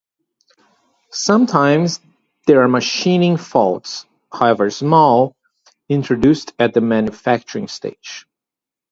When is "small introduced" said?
4.71-6.53